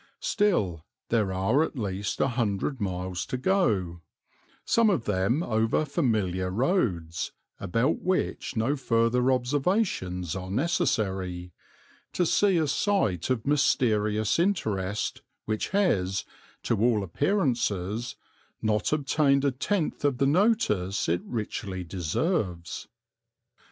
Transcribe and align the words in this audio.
Still 0.19 0.83
there 1.09 1.31
are 1.31 1.61
at 1.61 1.75
least 1.77 2.19
a 2.19 2.29
hundred 2.29 2.81
miles 2.81 3.23
to 3.27 3.37
go, 3.37 4.01
some 4.65 4.89
of 4.89 5.05
them 5.05 5.43
over 5.43 5.85
familiar 5.85 6.49
roads 6.49 7.33
about 7.59 7.99
which 8.01 8.55
no 8.57 8.75
further 8.75 9.31
observations 9.31 10.35
are 10.35 10.49
necessary, 10.49 11.53
to 12.13 12.25
see 12.25 12.57
a 12.57 12.65
sight 12.67 13.29
of 13.29 13.45
mysterious 13.45 14.39
interest 14.39 15.21
which 15.45 15.69
has, 15.69 16.25
to 16.63 16.79
all 16.81 17.03
appearances, 17.03 18.15
not 18.59 18.91
obtained 18.91 19.45
a 19.45 19.51
tenth 19.51 20.03
of 20.03 20.17
the 20.17 20.25
notice 20.25 21.07
it 21.07 21.21
richly 21.25 21.83
deserves. 21.83 22.87